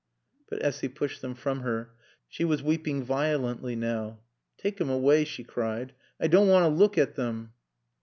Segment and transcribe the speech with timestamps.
[0.49, 1.93] But Essy pushed them from her.
[2.27, 4.21] She was weeping violently now.
[4.57, 5.93] "Taake 'em away!" she cried.
[6.19, 7.53] "I doan' want t' look at 'em."